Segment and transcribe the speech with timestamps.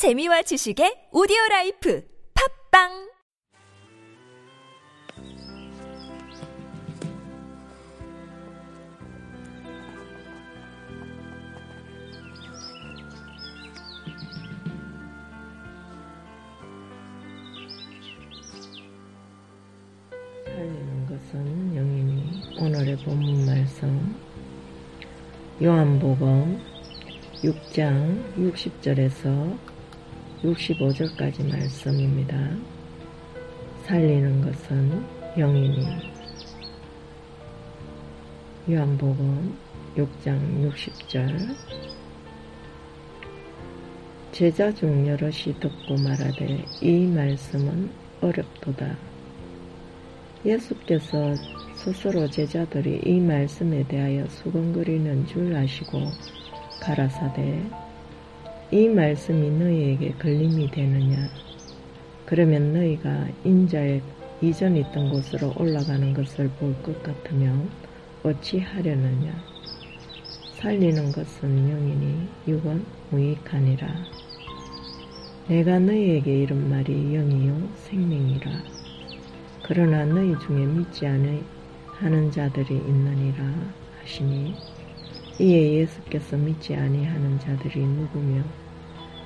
[0.00, 2.02] 재미와 지식의 오디오 라이프
[2.32, 3.10] 팝빵!
[20.46, 24.16] 살리는 것은 영이니 오늘의 본문 말씀
[25.60, 26.58] 요한복음
[27.42, 29.69] 6장 60절에서
[30.42, 32.34] 65절까지 말씀입니다.
[33.84, 35.04] 살리는 것은
[35.36, 35.86] 영이니
[38.70, 39.58] 요한복음
[39.96, 41.54] 6장 60절
[44.32, 47.90] 제자 중 여럿이 듣고 말하되 이 말씀은
[48.22, 48.96] 어렵도다.
[50.46, 51.34] 예수께서
[51.74, 56.00] 스스로 제자들이 이 말씀에 대하여 수건거리는 줄 아시고
[56.80, 57.89] 가라사대
[58.72, 61.28] 이 말씀이 너희에게 걸림이 되느냐?
[62.24, 64.00] 그러면 너희가 인자의
[64.40, 67.68] 이전 있던 곳으로 올라가는 것을 볼 것 같으면
[68.22, 69.32] 어찌 하려느냐?
[70.52, 73.88] 살리는 것은 영이니 육은 무익하니라.
[75.48, 78.50] 내가 너희에게 이런 말이 영이요 생명이라.
[79.62, 81.42] 그러나 너희 중에 믿지 않으
[81.86, 83.44] 하는 자들이 있느니라
[84.00, 84.54] 하시니
[85.40, 88.42] 이에 예수께서 믿지 아니하는 자들이 누구며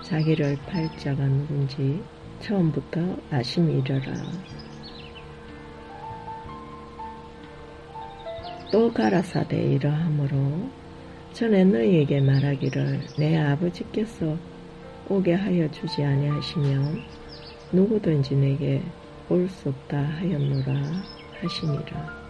[0.01, 2.01] 자기를 팔 자가 누군지
[2.39, 4.15] 처음부터 아심이려라.
[8.71, 10.71] 또 가라사대 이러하므로
[11.33, 14.39] 전에 너희에게 말하기를 내 아버지께서
[15.09, 17.03] 오게 하여 주지 아니하시면
[17.73, 18.81] 누구든지 내게
[19.29, 20.75] 올 수 없다 하였노라
[21.41, 22.24] 하시니라.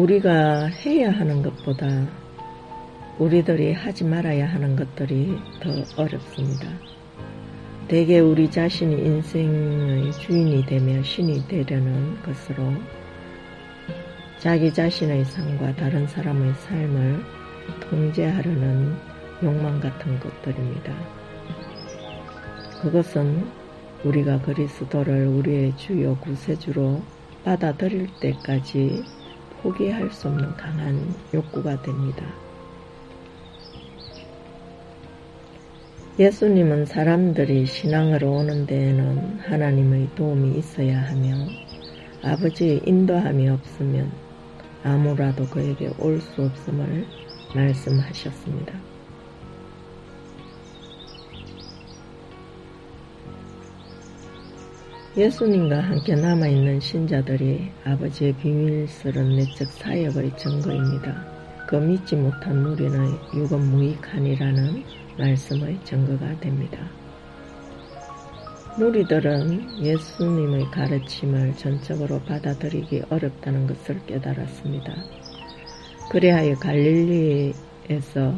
[0.00, 2.08] 우리가 해야 하는 것보다
[3.18, 6.68] 우리들이 하지 말아야 하는 것들이 더 어렵습니다.
[7.86, 12.72] 대개 우리 자신이 인생의 주인이 되며 신이 되려는 것으로
[14.38, 17.22] 자기 자신의 삶과 다른 사람의 삶을
[17.80, 18.96] 통제하려는
[19.42, 20.94] 욕망 같은 것들입니다.
[22.80, 23.46] 그것은
[24.04, 27.02] 우리가 그리스도를 우리의 주요 구세주로
[27.44, 29.19] 받아들일 때까지
[29.62, 32.40] 포기할 수 없는 강한 욕구가 됩니다.
[36.18, 41.34] 예수님은 사람들이 신앙으로 오는 데에는 하나님의 도움이 있어야 하며
[42.22, 44.18] 아버지의 인도함이 없으면
[44.82, 47.10] 아무라도 그에게 올 수 없음을
[47.54, 48.89] 말씀하셨습니다.
[55.20, 61.66] 예수님과 함께 남아있는 신자들이 아버지의 비밀스런 내적 사역의 증거입니다.
[61.68, 64.82] 그 믿지 못한 무리는 육은 무익하니라는
[65.18, 66.78] 말씀의 증거가 됩니다.
[68.78, 74.94] 무리들은 예수님의 가르침을 전적으로 받아들이기 어렵다는 것을 깨달았습니다.
[76.10, 78.34] 그리하여 갈릴리에서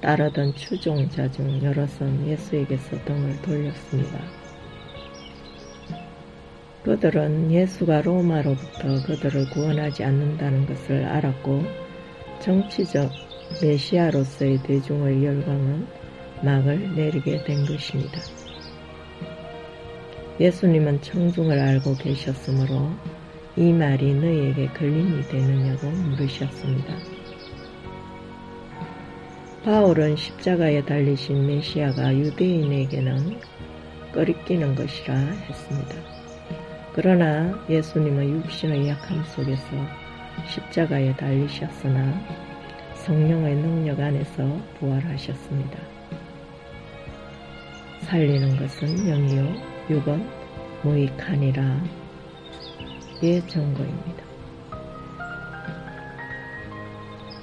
[0.00, 4.43] 따르던 추종자 중 여럿은 예수에게서 등을 돌렸습니다.
[6.84, 11.62] 그들은 예수가 로마로부터 그들을 구원하지 않는다는 것을 알았고
[12.40, 13.10] 정치적
[13.62, 15.86] 메시아로서의 대중의 열광은
[16.42, 18.20] 막을 내리게 된 것입니다.
[20.38, 22.90] 예수님은 청중을 알고 계셨으므로
[23.56, 26.96] 이 말이 너희에게 걸림이 되느냐고 물으셨습니다.
[29.64, 33.40] 바울은 십자가에 달리신 메시아가 유대인에게는
[34.12, 36.23] 꺼리끼는 것이라 했습니다.
[36.94, 39.66] 그러나 예수님은 육신의 약함 속에서
[40.46, 42.14] 십자가에 달리셨으나
[42.94, 45.76] 성령의 능력 안에서 부활하셨습니다.
[48.02, 49.54] 살리는 것은 영이요
[49.90, 50.24] 육은
[50.84, 51.82] 무익하니라
[53.22, 54.24] 의 증거입니다.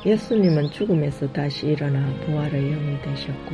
[0.06, 3.52] 예수님은 죽음에서 다시 일어나 부활의 영이 되셨고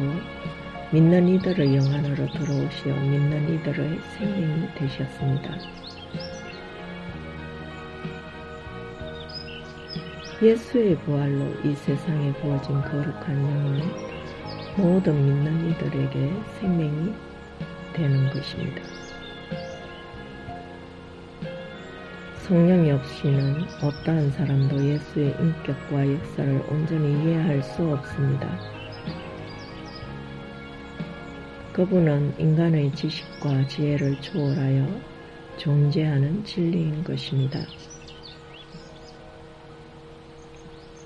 [0.91, 5.86] 믿는 이들의 영 안으로 들어오시어 믿는 이들의 생명이 되셨습니다.
[10.41, 13.81] 예수의 부활로 이 세상에 부어진 거룩한 영은
[14.77, 17.13] 모든 믿는 이들에게 생명이
[17.93, 18.81] 되는 것입니다.
[22.47, 28.57] 성령이 없이는 어떠한 사람도 예수의 인격과 역사를 온전히 이해할 수 없습니다.
[31.73, 34.87] 그분은 인간의 지식과 지혜를 초월하여
[35.57, 37.59] 존재하는 진리인 것입니다.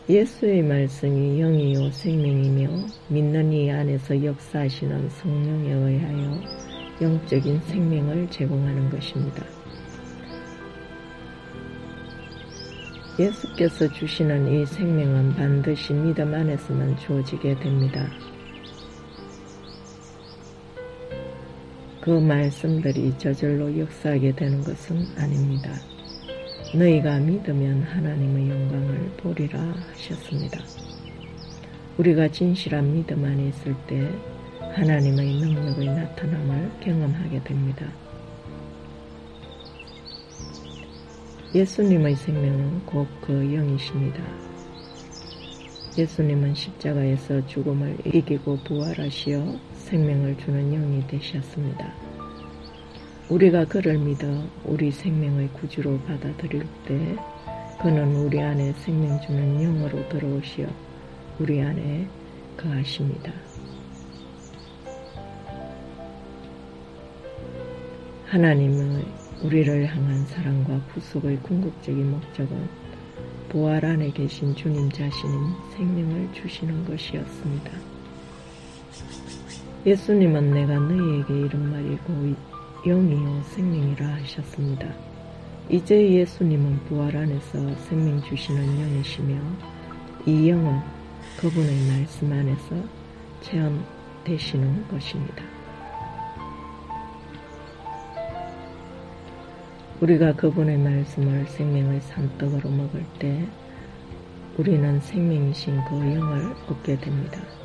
[0.10, 6.42] 예수의 말씀이 영이요 생명이며 믿는 이 안에서 역사하시는 성령에 의하여
[7.00, 9.46] 영적인 생명을 제공하는 것입니다.
[13.20, 18.10] 예수께서 주시는 이 생명은 반드시 믿음 안에서만 주어지게 됩니다.
[22.02, 25.80] 그 말씀들이 저절로 역사하게 되는 것은 아닙니다.
[26.74, 30.60] 너희가 믿으면 하나님의 영광을 보리라 하셨습니다.
[31.98, 34.10] 우리가 진실한 믿음 안에 있을 때
[34.74, 37.86] 하나님의 능력의 나타남을 경험하게 됩니다.
[41.54, 44.24] 예수님의 생명은 곧 그 영이십니다.
[45.98, 52.11] 예수님은 십자가에서 죽음을 이기고 부활하시어 생명을 주는 영이 되셨습니다.
[53.32, 54.28] 우리가 그를 믿어
[54.66, 57.16] 우리 생명의 구주로 받아들일 때
[57.82, 60.68] 그는 우리 안에 생명 주는 영으로 들어오시어
[61.40, 62.10] 우리 안에
[62.58, 63.32] 거하십니다.
[68.26, 69.06] 하나님의
[69.44, 72.68] 우리를 향한 사랑과 구속의 궁극적인 목적은
[73.48, 75.40] 부활 안에 계신 주님 자신인
[75.78, 77.72] 생명을 주시는 것이었습니다.
[79.86, 82.51] 예수님은 내가 너희에게 이런 말이고
[82.84, 84.88] 영이요 생명이라 하셨습니다.
[85.70, 89.40] 이제 예수님은 부활 안에서 생명 주시는 영이시며
[90.26, 90.80] 이 영은
[91.38, 92.76] 그분의 말씀 안에서
[93.42, 95.44] 체험되시는 것입니다.
[100.00, 103.48] 우리가 그분의 말씀을 생명의 산떡으로 먹을 때
[104.58, 107.61] 우리는 생명이신 그 영을 얻게 됩니다.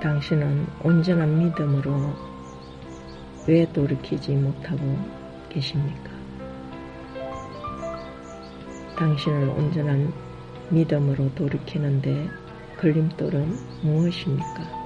[0.00, 2.14] 당신은 온전한 믿음으로
[3.48, 4.96] 왜 돌이키지 못하고
[5.48, 6.10] 계십니까?
[8.96, 10.12] 당신을 온전한
[10.70, 12.28] 믿음으로 돌이키는데
[12.78, 14.78] 걸림돌은 무엇입니까?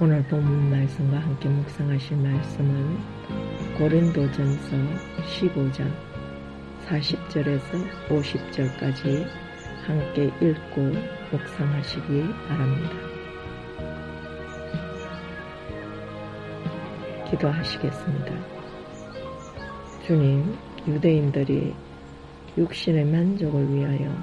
[0.00, 2.98] 오늘 본문 말씀과 함께 묵상하실 말씀은
[3.76, 4.70] 고린도전서
[5.38, 5.92] 15장
[6.86, 9.41] 40절에서 50절까지
[9.86, 10.80] 함께 읽고
[11.30, 13.12] 묵상하시기 바랍니다.
[17.30, 18.34] 기도하시겠습니다.
[20.06, 20.56] 주님,
[20.86, 21.74] 유대인들이
[22.56, 24.14] 육신의 만족을 위하여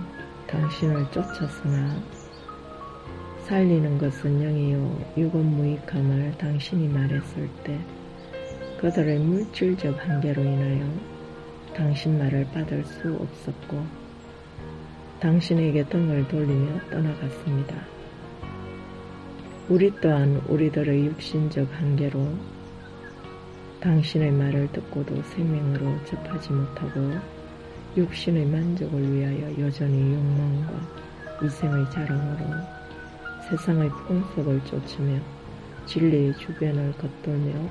[0.47, 2.01] 당신을 쫓았으나
[3.41, 7.79] 살리는 것은 영이요 유건무익함을 당신이 말했을 때
[8.79, 10.85] 그들의 물질적 한계로 인하여
[11.73, 14.08] 당신 말을 받을 수 없었고
[15.19, 17.75] 당신에게 등을 돌리며 떠나갔습니다.
[19.67, 22.25] 우리 또한 우리들의 육신적 한계로
[23.81, 27.11] 당신의 말을 듣고도 생명으로 접하지 못하고
[27.97, 30.71] 육신의 만족을 위하여 여전히 욕망과
[31.43, 32.45] 이생의 자랑으로
[33.49, 35.19] 세상의 풍속을 쫓으며
[35.85, 37.69] 진리의 주변을 겉돌며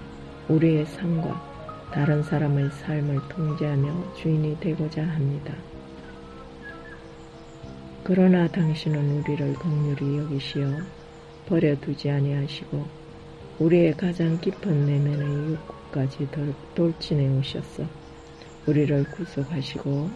[0.48, 5.54] 우리의 삶과 다른 사람의 삶을 통제하며 주인이 되고자 합니다.
[8.08, 10.78] 그러나 당신은 우리를 긍휼히 여기시어
[11.44, 12.86] 버려두지 아니하시고
[13.58, 16.26] 우리의 가장 깊은 내면의 욕구까지
[16.74, 17.84] 돌진해 오셨어
[18.64, 20.08] 우리를 구속하시고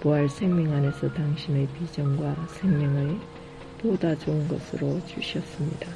[0.00, 3.18] 부활 생명 안에서 당신의 비전과 생명의
[3.76, 5.90] 보다 좋은 것으로 주셨습니다.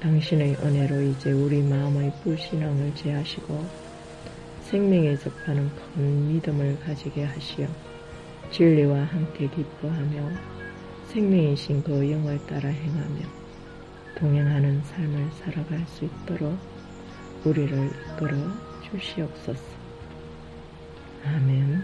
[0.00, 3.66] 당신의 은혜로 이제 우리 마음의 불신앙을 제하시고
[4.60, 7.89] 생명에 접하는 큰 믿음을 가지게 하시어
[8.50, 10.28] 진리와 함께 기뻐하며
[11.06, 13.20] 생명이신 그 영을 따라 행하며
[14.16, 16.58] 동행하는 삶을 살아갈 수 있도록
[17.44, 18.36] 우리를 이끌어
[18.90, 19.62] 주시옵소서.
[21.24, 21.82] 아멘.